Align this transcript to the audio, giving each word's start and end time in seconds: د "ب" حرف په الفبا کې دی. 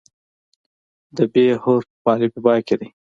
د 1.15 1.17
"ب" 1.31 1.33
حرف 1.63 1.87
په 2.03 2.11
الفبا 2.17 2.55
کې 2.67 2.75
دی. 2.79 2.87